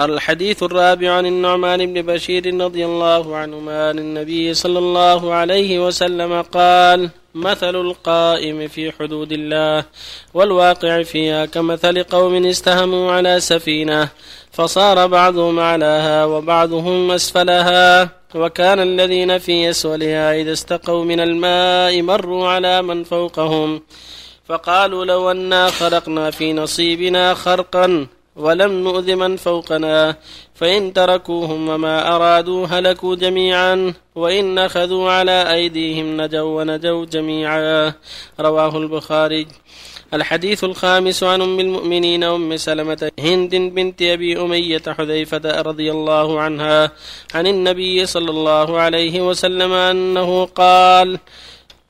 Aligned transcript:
الحديث 0.00 0.62
الرابع 0.62 1.10
عن 1.10 1.26
النعمان 1.26 1.92
بن 1.92 2.02
بشير 2.02 2.60
رضي 2.60 2.84
الله 2.84 3.36
عنهما 3.36 3.88
عن 3.88 3.98
النبي 3.98 4.54
صلى 4.54 4.78
الله 4.78 5.34
عليه 5.34 5.86
وسلم 5.86 6.42
قال 6.42 7.10
مثل 7.34 7.76
القائم 7.76 8.68
في 8.68 8.92
حدود 8.92 9.32
الله 9.32 9.84
والواقع 10.34 11.02
فيها 11.02 11.46
كمثل 11.46 12.02
قوم 12.02 12.46
استهموا 12.46 13.12
على 13.12 13.40
سفينة 13.40 14.08
فصار 14.52 15.06
بعضهم 15.06 15.58
اعلاها 15.58 16.24
وبعضهم 16.24 17.10
أسفلها 17.10 18.10
وكان 18.34 18.80
الذين 18.80 19.38
في 19.38 19.70
اسولها 19.70 20.34
إذا 20.40 20.52
استقوا 20.52 21.04
من 21.04 21.20
الماء 21.20 22.02
مروا 22.02 22.48
على 22.48 22.82
من 22.82 23.04
فوقهم 23.04 23.82
فقالوا 24.44 25.04
لو 25.04 25.30
أنا 25.30 25.70
خرقنا 25.70 26.30
في 26.30 26.52
نصيبنا 26.52 27.34
خرقا 27.34 28.06
ولم 28.38 28.84
نؤذ 28.84 29.16
من 29.16 29.36
فوقنا. 29.36 30.16
فإن 30.54 30.92
تركوهم 30.92 31.68
وما 31.68 32.16
أرادوا 32.16 32.66
هلكوا 32.66 33.14
جميعا 33.14 33.94
وإن 34.14 34.58
أخذوا 34.58 35.10
على 35.10 35.52
أيديهم 35.52 36.20
نجوا 36.20 36.62
ونجوا 36.62 37.04
جميعا. 37.04 37.92
رواه 38.40 38.76
البخاري. 38.78 39.46
الحديث 40.14 40.64
الخامس 40.64 41.22
عن 41.22 41.42
أم 41.42 41.60
المؤمنين 41.60 42.24
أم 42.24 42.56
سلمة 42.56 43.10
هند 43.18 43.54
بنت 43.54 44.02
أبي 44.02 44.40
أمية 44.40 44.82
حذيفة 44.88 45.60
رضي 45.60 45.90
الله 45.90 46.40
عنها 46.40 46.92
عن 47.34 47.46
النبي 47.46 48.06
صلى 48.06 48.30
الله 48.30 48.80
عليه 48.80 49.20
وسلم 49.20 49.72
أنه 49.72 50.44
قال 50.44 51.18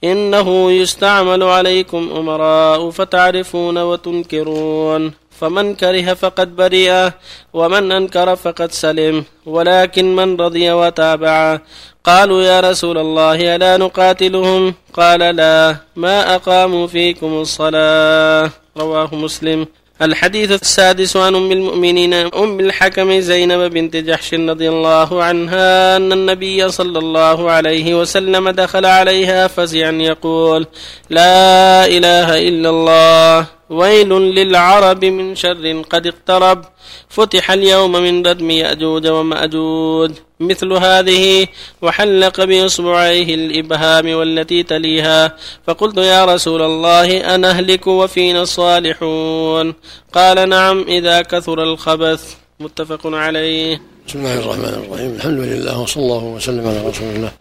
إنه 0.05 0.73
يستعمل 0.73 1.43
عليكم 1.43 2.10
أمراء 2.16 2.91
فتعرفون 2.91 3.79
وتنكرون. 3.79 5.12
فمن 5.41 5.74
كره 5.74 6.15
فقد 6.15 6.56
برئ 6.56 7.10
ومن 7.52 7.92
أنكر 7.92 8.37
فقد 8.37 8.73
سلم. 8.73 9.24
ولكن 9.46 10.16
من 10.16 10.37
رضي 10.37 10.73
وتابع. 10.73 11.59
قالوا 12.04 12.43
يا 12.43 12.60
رسول 12.60 12.99
الله 12.99 13.57
ألا 13.57 13.76
نقاتلهم؟ 13.76 14.74
قال 14.95 15.21
لا 15.21 15.76
ما 15.96 16.35
أقاموا 16.35 16.87
فيكم 16.87 17.26
الصلاة. 17.26 18.51
رواه 18.76 19.15
مسلم. 19.15 19.66
الحديث 20.02 20.51
السادس 20.63 21.16
عن 21.16 21.35
أم 21.35 21.52
المؤمنين 21.52 22.15
أم 22.15 22.60
الحكم 22.60 23.20
زينب 23.20 23.70
بنت 23.70 23.96
جحش 23.96 24.35
رضي 24.35 24.68
الله 24.68 25.23
عنها 25.23 25.96
أن 25.96 26.13
النبي 26.13 26.68
صلى 26.68 26.98
الله 26.98 27.51
عليه 27.51 27.95
وسلم 27.95 28.51
دخل 28.51 28.87
عليها 28.87 29.46
فزعا 29.46 29.93
يقول 29.93 30.66
لا 31.10 31.87
إله 31.87 32.48
إلا 32.48 32.70
الله. 32.70 33.57
ويل 33.71 34.09
للعرب 34.09 35.05
من 35.05 35.35
شر 35.35 35.83
قد 35.91 36.07
اقترب. 36.07 36.65
فتح 37.09 37.51
اليوم 37.51 37.93
من 37.93 38.27
ردم 38.27 38.51
يأجوج 38.51 39.07
ومأجوج. 39.07 40.10
مثل 40.41 40.73
هذه 40.73 41.47
وحلق 41.83 42.45
بإصبعيه 42.45 43.35
الإبهام 43.35 44.09
والتي 44.09 44.63
تليها. 44.63 45.37
فقلت 45.66 45.97
يا 45.97 46.25
رسول 46.25 46.63
الله 46.63 47.35
أنهلك 47.35 47.87
وفينا 47.87 48.43
الصالحون. 48.43 49.75
قال 50.13 50.49
نعم 50.49 50.85
إذا 50.88 51.23
كثر 51.23 51.63
الخبث. 51.63 52.35
متفق 52.60 53.07
عليه. 53.07 53.80
بسم 54.09 54.19
الله 54.19 54.38
الرحمن 54.38 54.65
الرحيم. 54.65 55.15
الحمد 55.15 55.38
لله 55.38 55.80
وصلى 55.80 56.03
الله 56.03 56.25
وسلم 56.25 56.66
على 56.69 56.88
رسول 56.88 57.09
الله 57.16 57.32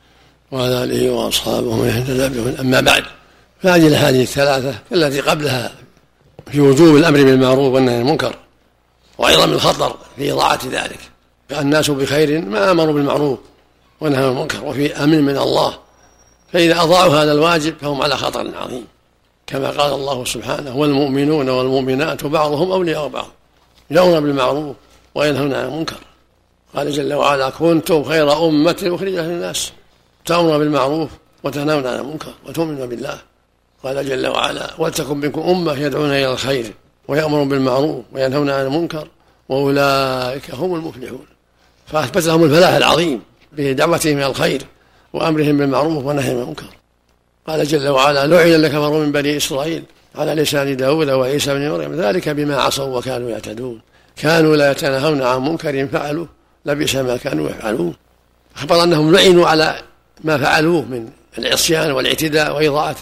وعلى 0.51 0.83
آله 0.83 1.11
وأصحابه 1.11 1.67
ومن 1.67 1.89
اهتدى 1.89 2.39
بهم 2.39 2.55
أما 2.59 2.81
بعد 2.81 3.03
فهذه 3.63 3.87
الأحاديث 3.87 4.29
الثلاثة 4.29 4.75
التي 4.91 5.19
قبلها 5.21 5.71
في 6.51 6.61
وجوب 6.61 6.95
الأمر 6.95 7.23
بالمعروف 7.23 7.73
والنهي 7.73 7.95
عن 7.95 8.01
المنكر 8.01 8.35
وعظم 9.17 9.53
الخطر 9.53 9.95
في 10.15 10.31
إضاعة 10.31 10.59
ذلك 10.71 10.99
الناس 11.51 11.89
بخير 11.89 12.41
ما 12.45 12.71
امروا 12.71 12.93
بالمعروف 12.93 13.39
ونهوا 14.01 14.25
عن 14.25 14.31
المنكر 14.31 14.65
وفي 14.65 15.03
أمن 15.03 15.23
من 15.23 15.37
الله 15.37 15.77
فإذا 16.53 16.81
أضاعوا 16.81 17.13
هذا 17.13 17.31
الواجب 17.31 17.77
فهم 17.81 18.01
على 18.01 18.15
خطر 18.17 18.57
عظيم. 18.57 18.85
كما 19.47 19.69
قال 19.69 19.93
الله 19.93 20.25
سبحانه 20.25 20.77
والمؤمنون 20.77 21.49
والمؤمنات 21.49 22.25
بعضهم 22.25 22.71
أولياء 22.71 23.07
بعض 23.07 23.27
يأمرون 23.91 24.19
بالمعروف 24.19 24.75
وينهون 25.15 25.53
عن 25.53 25.65
المنكر. 25.65 25.97
قال 26.75 26.91
جل 26.91 27.13
وعلا 27.13 27.49
كنتم 27.49 28.03
خير 28.03 28.47
أمة 28.47 28.77
أخرجت 28.83 29.19
للناس 29.19 29.71
تأمرون 30.25 30.57
بالمعروف 30.57 31.09
وتنهون 31.43 31.87
عن 31.87 31.99
المنكر 31.99 32.33
وتؤمنون 32.47 32.89
بالله. 32.89 33.17
قال 33.83 34.09
جل 34.09 34.27
وعلا 34.27 34.69
ولتكن 34.77 35.17
منكم 35.17 35.41
أمة 35.41 35.73
يدعون 35.73 36.09
إلى 36.09 36.31
الخير 36.31 36.73
ويأمرون 37.07 37.49
بالمعروف 37.49 38.05
وينهون 38.11 38.49
عن 38.49 38.65
المنكر 38.65 39.07
وأولئك 39.49 40.51
هم 40.55 40.75
المفلحون. 40.75 41.25
فأثبت 41.87 42.25
لهم 42.25 42.43
الفلاح 42.43 42.73
العظيم 42.73 43.21
بدعوتهم 43.51 44.17
إلى 44.17 44.25
الخير 44.25 44.61
وأمرهم 45.13 45.57
بالمعروف 45.57 46.05
ونهيهم 46.05 46.35
عن 46.35 46.41
المنكر. 46.43 46.65
قال 47.47 47.67
جل 47.67 47.87
وعلا 47.87 48.27
لعن 48.27 48.47
الذين 48.47 48.67
كفروا 48.67 49.05
من 49.05 49.11
بني 49.11 49.37
إسرائيل 49.37 49.83
على 50.15 50.33
لسان 50.33 50.77
داود 50.77 51.09
وعيسى 51.09 51.53
بن 51.53 51.69
مريم 51.69 52.01
ذلك 52.01 52.29
بما 52.29 52.61
عصوا 52.61 52.97
وكانوا 52.97 53.29
يعتدون. 53.29 53.81
كانوا 54.15 54.55
لا 54.55 54.71
يتناهون 54.71 55.21
عن 55.21 55.41
منكر 55.41 55.87
فعلوه 55.87 56.27
لبئس 56.65 56.95
ما 56.95 57.17
كانوا 57.17 57.49
يفعلون. 57.49 57.95
أخبر 58.55 58.83
أنهم 58.83 59.15
لعنوا 59.15 59.47
على 59.47 59.79
ما 60.23 60.37
فعلوه 60.37 60.81
من 60.81 61.09
العصيان 61.37 61.91
والاعتداء 61.91 62.55
وإضاعة 62.55 62.95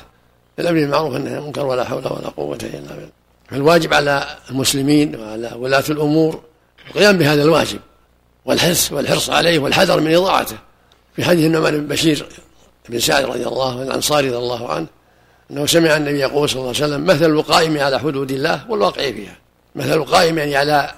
الامر 0.59 0.79
بالمعروف 0.79 1.13
والنهي 1.13 1.33
عن 1.33 1.39
المنكر 1.39 1.65
ولا 1.65 1.83
حول 1.83 2.03
ولا 2.05 2.29
قوة 2.37 2.57
إلا 2.63 2.79
بالله. 2.79 3.09
فالواجب 3.49 3.93
على 3.93 4.27
المسلمين 4.49 5.15
وعلى 5.15 5.51
ولاة 5.55 5.83
الأمور 5.89 6.41
القيام 6.87 7.17
بهذا 7.17 7.43
الواجب 7.43 7.79
والحرص 8.45 8.91
والحرص 8.91 9.29
عليه 9.29 9.59
والحذر 9.59 9.99
من 9.99 10.15
إضاعته. 10.15 10.57
في 11.15 11.23
حديث 11.23 11.45
النعمان 11.45 11.79
بن 11.79 11.87
بشير 11.87 12.25
بن 12.89 12.99
سعد 12.99 13.25
رضي 13.25 13.47
الله 13.47 13.71
عنه 13.71 13.81
الأنصاري 13.81 14.27
رضي 14.27 14.37
الله 14.37 14.69
عنه 14.69 14.87
أنه 15.51 15.65
سمع 15.65 15.97
النبي 15.97 16.19
يقول 16.19 16.49
صلى 16.49 16.59
الله 16.59 16.73
عليه 16.75 16.85
وسلم 16.85 17.05
مثل 17.05 17.25
القائم 17.25 17.77
على 17.79 17.99
حدود 17.99 18.31
الله 18.31 18.71
والواقع 18.71 19.11
فيها. 19.11 19.37
مثل 19.75 19.93
القائم 19.93 20.37
يعني 20.37 20.55
على 20.55 20.91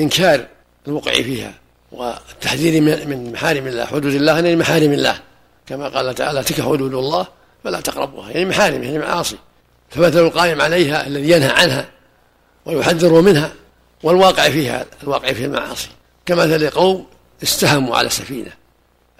إنكار 0.00 0.46
الوقع 0.88 1.12
فيها 1.12 1.54
والتحذير 1.92 2.80
من 2.80 3.32
محارم 3.32 3.66
الله. 3.66 3.84
حدود 3.84 4.14
الله 4.14 4.34
يعني 4.34 4.56
محارم 4.56 4.92
الله. 4.92 5.20
كما 5.66 5.88
قال 5.88 6.14
تعالى 6.14 6.42
تلك 6.42 6.60
حدود 6.60 6.94
الله 6.94 7.26
فلا 7.68 7.80
تقربوها. 7.80 8.30
يعني 8.30 8.44
محارم 8.44 8.82
يعني 8.82 8.98
معاصي. 8.98 9.36
فمثل 9.90 10.18
القائم 10.18 10.60
عليها 10.60 11.06
الذي 11.06 11.30
ينهى 11.30 11.50
عنها 11.50 11.88
ويحذر 12.66 13.20
منها 13.20 13.52
والواقع 14.02 14.50
فيها 14.50 14.86
الواقع 15.02 15.32
في 15.32 15.44
المعاصي 15.44 15.88
كمثل 16.26 16.70
قوم 16.70 17.06
استهموا 17.42 17.96
على 17.96 18.10
سفينة 18.10 18.50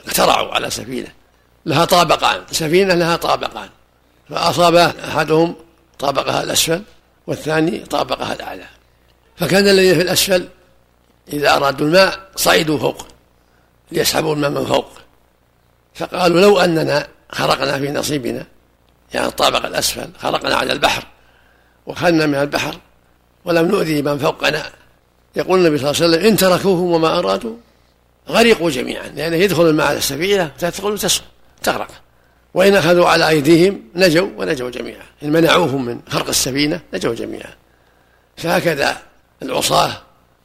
اخترعوا 0.06 0.54
على 0.54 0.70
سفينة. 0.70 1.08
لها 1.66 1.84
طابقان 1.84 2.42
سفينة 2.50 2.94
لها 2.94 3.16
طابقان. 3.16 3.68
فأصاب 4.30 4.74
أحدهم 4.76 5.54
طابقها 5.98 6.42
الأسفل 6.42 6.82
والثاني 7.26 7.78
طابقها 7.78 8.34
الأعلى. 8.34 8.66
فكان 9.36 9.68
الذين 9.68 9.94
في 9.94 10.02
الأسفل 10.02 10.48
إذا 11.32 11.56
أرادوا 11.56 11.86
الماء 11.86 12.28
صعدوا 12.36 12.78
فوق 12.78 13.06
ليسحبوا 13.92 14.34
الماء 14.34 14.50
من 14.50 14.66
فوق. 14.66 14.90
فقالوا 15.94 16.40
لو 16.40 16.58
أننا 16.60 17.08
خرقنا 17.32 17.78
في 17.78 17.90
نصيبنا 17.90 18.46
يعني 19.14 19.26
الطابق 19.26 19.66
الأسفل 19.66 20.08
خرقنا 20.18 20.54
على 20.54 20.72
البحر 20.72 21.06
وخلنا 21.86 22.26
من 22.26 22.34
البحر 22.34 22.78
ولم 23.44 23.66
نؤذي 23.66 24.02
من 24.02 24.18
فوقنا. 24.18 24.62
يقول 25.36 25.58
النبي 25.58 25.78
صلى 25.78 25.90
الله 25.90 26.02
عليه 26.02 26.16
وسلم 26.16 26.26
إن 26.26 26.36
تركوهم 26.36 26.92
وما 26.92 27.18
أرادوا 27.18 27.56
غرقوا 28.28 28.70
جميعا 28.70 29.08
لأنه 29.08 29.36
يدخل 29.36 29.80
على 29.80 29.98
السفينة 29.98 30.52
تدخل 30.58 30.92
وتسقط 30.92 31.24
تغرق. 31.62 31.88
وإن 32.54 32.74
أخذوا 32.74 33.08
على 33.08 33.28
أيديهم 33.28 33.82
نجوا 33.94 34.28
ونجوا 34.36 34.70
جميعا. 34.70 35.06
إن 35.22 35.32
منعوهم 35.32 35.84
من 35.84 36.00
خرق 36.08 36.28
السفينة 36.28 36.80
نجوا 36.94 37.14
جميعا. 37.14 37.54
فهكذا 38.36 38.96
العصاة 39.42 40.02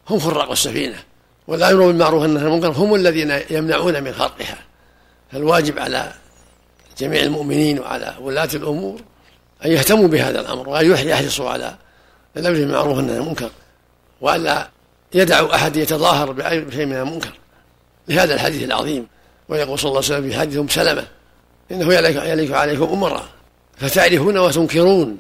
هم 0.10 0.20
خرقوا 0.20 0.54
السفينة 0.54 1.00
والأمر 1.48 1.88
بالمعروف 1.88 2.24
عن 2.24 2.38
المنكر 2.38 2.72
هم 2.72 2.96
الذين 2.96 3.40
يمنعون 3.50 4.04
من 4.04 4.14
خرقها. 4.14 4.58
فالواجب 5.32 5.80
على 5.80 6.14
جميع 6.98 7.24
المؤمنين 7.24 7.80
وعلى 7.80 8.16
ولاة 8.22 8.50
الأمور 8.54 9.02
أن 9.66 9.72
يهتموا 9.72 10.08
بهذا 10.08 10.40
الأمر 10.42 10.70
وأن 10.70 11.08
يحرصوا 11.08 11.50
على 11.50 11.76
الأمر 12.38 12.56
بالمعروف 12.56 12.98
عن 12.98 13.10
المنكر 13.10 13.50
وألا 14.22 14.70
يدعوا 15.14 15.56
أحد 15.56 15.78
يتظاهر 15.78 16.32
بشيء 16.32 16.86
من 16.86 16.96
المنكر. 16.96 17.32
لهذا 18.08 18.34
الحديث 18.34 18.64
العظيم 18.64 19.08
ويقول 19.50 19.80
صلى 19.80 19.90
الله 19.90 20.04
عليه 20.04 20.14
وسلم 20.16 20.30
في 20.30 20.40
حديث 20.40 20.58
أم 20.58 20.68
سلمة 20.68 21.08
إنه 21.72 21.94
يليك 21.94 22.52
عليكم 22.52 22.84
أمراء 22.84 23.26
فتعرفون 23.78 24.38
وتنكرون. 24.38 25.18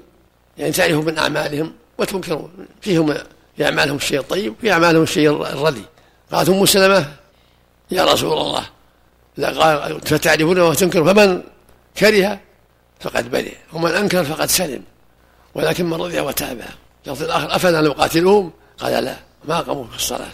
يعني 0.57 0.71
تعرفوا 0.71 1.03
من 1.03 1.17
أعمالهم 1.17 1.73
وتنكرون. 1.97 2.51
فيهم 2.81 3.13
في 3.57 3.65
أعمالهم 3.65 3.95
الشيء 3.95 4.19
الطيب 4.19 4.53
في 4.61 4.71
أعمالهم 4.71 5.03
الشيء 5.03 5.29
الردي. 5.29 5.83
قالت 6.31 6.49
أم 6.49 6.65
سلمة 6.65 7.05
يا 7.91 8.05
رسول 8.05 8.37
الله 8.37 8.63
فتعرفون 10.05 10.59
وتنكرون. 10.59 11.13
فمن 11.13 11.41
كره 11.97 12.39
فقد 12.99 13.31
برئ 13.31 13.53
ومن 13.73 13.91
أنكر 13.91 14.23
فقد 14.23 14.49
سلم. 14.49 14.83
ولكن 15.55 15.85
من 15.85 15.93
رضي 15.93 16.19
وتابع 16.19 16.65
لفظ 17.05 17.23
الآخر 17.23 17.55
أفلا 17.55 17.81
نقاتلهم 17.81 18.51
قال 18.77 19.03
لا 19.03 19.15
ما 19.45 19.59
قاموا 19.59 19.85
في 19.85 19.95
الصلاة. 19.95 20.31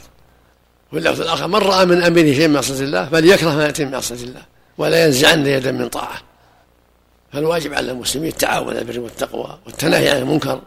وفي 0.87 0.97
اللفظ 0.97 1.21
الآخر 1.21 1.47
من 1.47 1.55
رأى 1.55 1.85
من 1.85 2.03
أمره 2.03 2.33
شيء 2.33 2.47
من 2.47 2.53
معصية 2.53 2.83
الله 2.83 3.05
فليكره 3.05 3.55
ما 3.55 3.65
يأتي 3.65 3.85
من 3.85 3.91
معصية 3.91 4.15
الله 4.15 4.41
ولا 4.77 5.05
ينزعن 5.05 5.45
يدا 5.45 5.71
من 5.71 5.89
طاعة. 5.89 6.21
فالواجب 7.33 7.73
على 7.73 7.91
المسلمين 7.91 8.29
التعاون 8.29 8.69
على 8.69 8.79
البر 8.79 8.99
والتقوى 8.99 9.59
والتناهي 9.65 10.09
عن 10.09 10.17
المنكر 10.17 10.61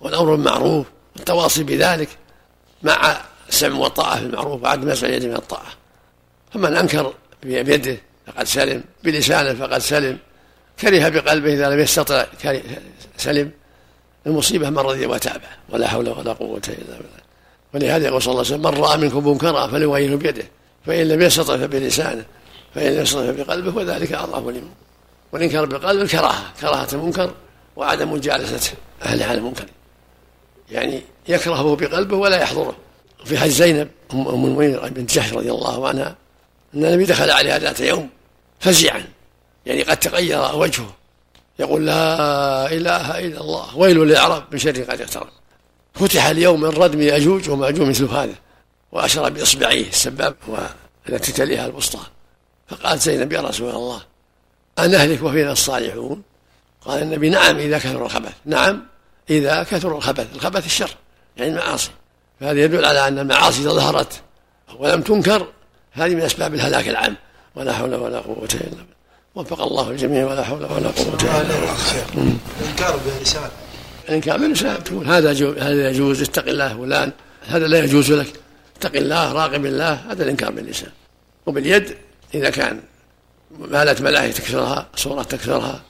والأمر 0.00 0.34
بالمعروف 0.34 0.86
والتواصي 1.16 1.62
بذلك 1.62 2.08
مع 2.82 3.16
السمع 3.48 3.78
والطاعة 3.78 4.18
في 4.18 4.26
المعروف 4.26 4.62
وعدم 4.62 4.88
نزع 4.90 5.06
اليد 5.06 5.24
من 5.24 5.36
الطاعة. 5.36 5.72
فمن 6.54 6.76
أنكر 6.76 7.14
بيده 7.42 7.96
فقد 8.26 8.46
سلم 8.46 8.84
بلسانه 9.04 9.54
فقد 9.54 9.78
سلم 9.78 10.18
كره 10.80 11.08
بقلبه 11.08 11.54
إذا 11.54 11.70
لم 11.70 11.80
يستطع 11.80 12.26
سلم. 13.16 13.50
المصيبة 14.26 14.70
من 14.70 14.78
رضي 14.78 15.06
وتابع 15.06 15.48
ولا 15.68 15.88
حول 15.88 16.08
ولا 16.08 16.32
قوة 16.32 16.62
إلا 16.68 16.96
بالله. 16.96 17.26
ولهذا 17.74 18.06
يقول 18.06 18.22
صلى 18.22 18.32
الله 18.32 18.44
عليه 18.44 18.54
وسلم 18.54 18.72
من 18.72 18.84
رأى 18.84 18.98
منكم 18.98 19.28
منكرا 19.28 19.66
فليغيره 19.66 20.16
بيده. 20.16 20.44
فإن 20.86 21.08
لم 21.08 21.22
يستطع 21.22 21.56
فبلسانه. 21.56 22.24
فإن 22.74 22.92
لم 22.92 23.02
يستطع 23.02 23.32
فبقلبه 23.32 23.76
وذلك 23.76 24.12
أضعف 24.12 24.48
الإيمان. 24.48 24.70
والإنكار 25.32 25.64
بالقلب 25.64 26.00
الكراهة 26.00 26.52
كراهة. 26.60 26.88
المنكر 26.92 27.30
وعدم 27.76 28.12
مجالسة 28.12 28.72
أهل 29.02 29.22
على 29.22 29.38
المنكر. 29.38 29.66
يعني 30.70 31.02
يكرهه 31.28 31.76
بقلبه 31.76 32.16
ولا 32.16 32.36
يحضره. 32.36 32.76
في 33.24 33.38
حج 33.38 33.48
زينب 33.48 33.88
أم 34.12 34.28
المؤمنين 34.28 34.76
بنت 34.76 35.14
جحش 35.14 35.32
رضي 35.32 35.50
الله 35.50 35.88
عنها 35.88 36.16
أن 36.74 36.84
النبي 36.84 37.04
دخل 37.04 37.30
عليها 37.30 37.58
ذات 37.58 37.80
يوم 37.80 38.08
فزعا. 38.60 39.04
يعني 39.66 39.82
قد 39.82 39.96
تغير 39.96 40.54
وجهه. 40.54 40.94
يقول 41.58 41.86
لا 41.86 42.72
إله 42.72 43.18
إلا 43.18 43.40
الله. 43.40 43.76
ويل 43.76 43.96
للأعراب 43.96 44.44
من 44.52 44.58
شر 44.58 44.82
قد 44.82 45.00
اقترب. 45.00 45.28
فتح 45.94 46.26
اليوم 46.26 46.60
من 46.60 46.68
ردم 46.68 47.02
يأجوج 47.02 47.50
ومأجوج 47.50 47.88
مثل 47.88 48.04
هذا 48.04 48.34
وأشار 48.92 49.30
بإصبعيه 49.30 49.88
السباب 49.88 50.34
والتي 51.08 51.32
تليها 51.32 51.66
الوسطى. 51.66 52.00
فقالت 52.68 53.02
زينب 53.02 53.32
يا 53.32 53.40
رسول 53.40 53.70
الله 53.70 54.02
أنهلك 54.78 55.22
وفينا 55.22 55.52
الصالحون 55.52 56.22
قال 56.80 57.02
النبي 57.02 57.30
نعم 57.30 57.56
إذا 57.56 57.78
كثر 57.78 58.04
الخبث. 58.06 58.32
نعم 58.44 58.86
إذا 59.30 59.62
كثر 59.62 59.96
الخبث. 59.96 60.26
الخبث 60.34 60.66
الشر 60.66 60.90
يعني 61.36 61.50
المعاصي. 61.50 61.90
فهذا 62.40 62.60
يدل 62.60 62.84
على 62.84 63.08
أن 63.08 63.18
المعاصي 63.18 63.62
إذا 63.62 63.70
ظهرت 63.70 64.22
ولم 64.78 65.02
تنكر 65.02 65.46
هذه 65.92 66.14
من 66.14 66.20
أسباب 66.22 66.54
الهلاك 66.54 66.88
العام. 66.88 67.16
ولا 67.54 67.72
حول 67.72 67.94
ولا 67.94 68.18
قوة 68.18 68.48
إلا 68.54 68.70
بالله. 68.70 68.95
وفق 69.36 69.62
الله 69.62 69.90
الجميع 69.90 70.26
ولا 70.26 70.44
حول 70.44 70.64
ولا 70.64 70.88
قوة 70.88 71.18
إلا 71.22 71.42
بالله. 71.42 71.76
الإنكار 72.60 73.00
باللسان 73.06 73.50
الإنكار 74.08 74.38
باللسان 74.38 74.84
تقول 74.84 75.06
هذا 75.06 75.30
هذا 75.62 75.90
يجوز 75.90 76.22
اتق 76.22 76.48
الله 76.48 76.68
فلان 76.68 77.12
هذا 77.46 77.66
لا 77.66 77.78
يجوز 77.78 78.12
لك. 78.12 78.32
اتق 78.76 78.96
الله 78.96 79.32
راقب 79.32 79.66
الله 79.66 79.92
هذا 79.92 80.24
الإنكار 80.24 80.50
باللسان. 80.50 80.90
وباليد 81.46 81.96
إذا 82.34 82.50
كان 82.50 82.80
مالت 83.58 84.00
ملاهي 84.00 84.32
تكسرها 84.32 84.88
صورة 84.96 85.22
تكسرها 85.22 85.82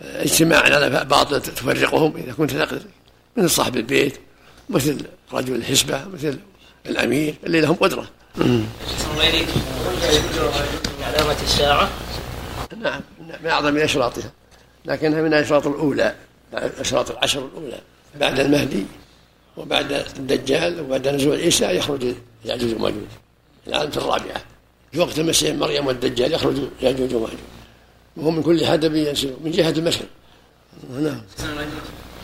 اجتماعا 0.00 0.62
على 0.62 1.04
باطل 1.04 1.42
تفرقهم 1.42 2.16
إذا 2.16 2.32
كنت 2.32 2.50
تقدر 2.50 2.80
مثل 3.36 3.50
صاحب 3.50 3.76
البيت 3.76 4.20
مثل 4.70 4.96
رجل 5.32 5.54
الحسبة 5.54 6.04
مثل 6.14 6.38
الأمير 6.86 7.34
اللي 7.46 7.60
لهم 7.60 7.74
قدرة. 7.74 8.06
علامة 11.02 11.36
الساعة. 11.42 11.90
نعم 12.82 13.00
من 13.42 13.50
أعظم 13.50 13.78
أشراطها. 13.78 14.32
لكنها 14.84 15.22
من 15.22 15.34
الأشراط 15.34 15.66
الأولى 15.66 16.14
أشراط 16.54 17.10
العشر 17.10 17.46
الأولى 17.46 17.80
بعد 18.20 18.40
المهدي 18.40 18.86
وبعد 19.56 19.92
الدجال 19.92 20.80
وبعد 20.80 21.08
نزول 21.08 21.40
عيسى 21.40 21.64
يخرج 21.64 22.14
يأجوج 22.44 22.74
وماجوج 22.74 23.02
العالم 23.66 23.90
الرابعة. 23.96 24.42
في 24.92 25.00
وقت 25.00 25.18
المسيح 25.18 25.56
مريم 25.56 25.86
والدجال 25.86 26.32
يخرج 26.32 26.56
يأجوج 26.82 27.14
وماجوج 27.14 27.38
وهم 28.16 28.36
من 28.36 28.42
كل 28.42 28.66
حدب 28.66 28.94
ينسلون 28.94 29.36
من 29.44 29.50
جهة 29.50 29.70
المشرق. 29.70 30.06
نعم. 30.90 31.22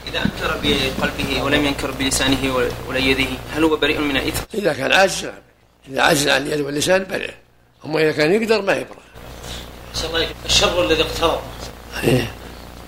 إذا 0.08 0.22
أنكر 0.22 0.60
بقلبه 0.62 1.42
ولم 1.42 1.64
ينكر 1.64 1.90
بلسانه 1.90 2.54
ولا 2.88 2.98
يده 2.98 3.26
هل 3.54 3.64
هو 3.64 3.76
بريء 3.76 4.00
من 4.00 4.16
الإثم؟ 4.16 4.44
إذا 4.54 4.72
كان 4.72 4.92
عاجز 4.92 5.24
نعم 5.24 5.34
إذا 5.88 6.02
عجز 6.02 6.28
عن 6.28 6.42
اليد 6.42 6.60
واللسان 6.60 7.06
برئ 7.10 7.30
أما 7.84 8.00
إذا 8.00 8.12
كان 8.12 8.42
يقدر 8.42 8.62
ما 8.62 8.72
يبرأ. 8.72 8.98
الشر 10.46 10.84
الذي 10.84 11.02
اقترب. 11.02 11.40
إيه. 12.04 12.32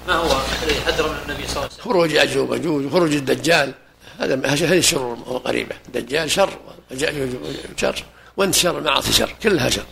ما 0.09 0.15
هو 0.15 0.41
الذي 0.62 0.81
حذر 0.81 1.09
من 1.09 1.17
النبي 1.29 1.47
صلى 1.47 1.57
الله 1.57 1.62
عليه 1.62 1.73
وسلم؟ 1.73 1.85
خروج 1.85 2.12
يأجوج 2.12 2.49
ومأجوج 2.49 2.85
وخروج 2.85 3.15
الدجال. 3.15 3.73
هذا 4.21 4.35
هذه 4.47 4.79
الشر 4.79 5.15
قريبة. 5.45 5.75
الدجال 5.87 6.31
شر 6.31 6.51
ويأجوج 6.91 7.29
شر. 7.77 8.05
وانتشار 8.37 8.79
المعاصي 8.79 9.12
شر. 9.12 9.35
كلها 9.43 9.71
شر. 9.71 9.85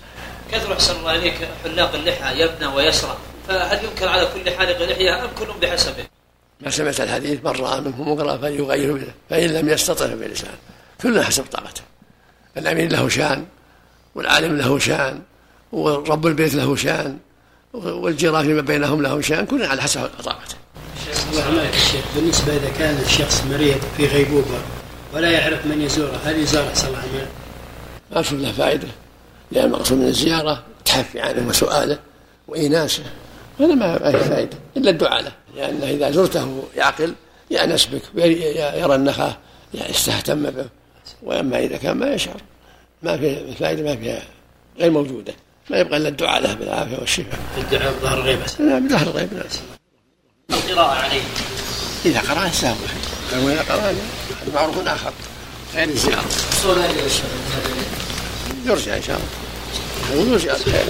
كثر 0.52 0.72
أحسن 0.72 0.96
الله 0.96 1.14
إليك 1.14 1.48
حلاق 1.64 1.94
اللحى 1.94 2.40
يبنى 2.40 2.66
ويسرى. 2.66 3.16
فهل 3.48 3.84
ينكر 3.84 4.08
على 4.08 4.28
كل 4.34 4.50
حالق 4.50 4.82
لحيه 4.82 5.24
أم 5.24 5.30
كل 5.38 5.46
بحسبه؟ 5.62 6.06
ما 6.60 6.70
سمعت 6.70 7.00
الحديث 7.00 7.40
من 7.44 7.50
رأى 7.50 7.80
منكم 7.80 8.08
منكرا 8.08 8.36
فليغيره 8.36 8.92
بيده 8.92 9.14
فإن 9.30 9.50
لم 9.50 9.68
يستطع 9.68 10.06
فبلسانه 10.06 10.58
كلنا 11.02 11.24
حسب 11.24 11.44
طاقته. 11.44 11.82
الامير 12.56 12.92
له 12.92 13.08
شان 13.08 13.46
والعالم 14.14 14.56
له 14.56 14.78
شان. 14.78 15.22
ورب 15.72 16.26
البيت 16.26 16.54
له 16.54 16.76
شان 16.76 17.18
والجيران 17.72 18.44
فيما 18.44 18.60
بينهم 18.60 19.02
له 19.02 19.20
شان 19.20 19.46
كل 19.46 19.62
على 19.62 19.82
حسب 19.82 20.00
طاقته. 20.24 20.58
الله 21.48 21.68
الشيخ 21.68 22.04
بالنسبة 22.16 22.56
إذا 22.56 22.70
كان 22.78 22.98
الشخص 23.06 23.44
مريض 23.50 23.80
في 23.96 24.06
غيبوبة 24.06 24.58
ولا 25.14 25.30
يعرف 25.30 25.66
من 25.66 25.82
يزوره 25.82 26.20
هل 26.24 26.40
يزاره 26.40 26.74
صلى 26.74 26.88
الله 26.88 26.98
عليه 26.98 27.08
وسلم؟ 27.08 27.28
ما 28.12 28.20
أشوف 28.20 28.40
له 28.40 28.52
فائدة 28.52 28.88
لأن 29.52 29.64
المقصود 29.64 29.98
من 29.98 30.06
الزيارة 30.06 30.62
التحفي 30.78 31.20
عنه 31.20 31.48
وسؤاله 31.48 31.98
وإناسه 32.48 33.02
هذا 33.60 33.74
ما 33.74 33.98
فيه 34.10 34.18
فائدة 34.18 34.56
إلا 34.76 34.90
الدعاء 34.90 35.22
له 35.22 35.32
لأنه 35.56 35.90
إذا 35.90 36.10
زرته 36.10 36.62
يعقل 36.76 37.14
يأنس 37.50 37.86
بك 37.86 38.02
ويرى 38.14 38.94
أنك 38.94 39.36
يستهتم 39.74 40.50
به 40.50 40.66
وأما 41.22 41.58
إذا 41.58 41.76
كان 41.76 41.96
ما 41.96 42.14
يشعر 42.14 42.40
ما 43.02 43.16
في 43.16 43.40
الفائدة 43.40 43.82
ما 43.82 43.96
فيها 43.96 44.22
غير 44.78 44.90
موجودة 44.90 45.34
ما 45.70 45.78
يبقى 45.78 45.96
إلا 45.96 46.08
الدعاء 46.08 46.40
له 46.42 46.54
بالعافية 46.54 46.96
والشفاء. 46.96 47.38
الدعاء 47.58 47.92
بظهر 47.92 48.18
الغيب 48.18 48.38
نعم 48.58 48.88
بظهر 48.88 49.06
الغيب 49.06 49.34
نعم 49.34 49.44
القراءة 50.50 50.94
عليه. 50.94 51.22
إذا 52.04 52.20
قرأ 52.20 52.46
يستهوى 52.46 52.76
أما 53.34 53.52
إذا 53.52 53.62
قرأ 53.62 53.94
معروف 54.54 54.88
آخر. 54.88 55.12
غير 55.74 55.88
الزيارة. 55.88 56.24
يرجع 58.66 58.96
إن 58.96 59.02
شاء 59.02 59.16
الله. 59.16 60.24
ويرجع 60.24 60.54
الخير 60.54 60.84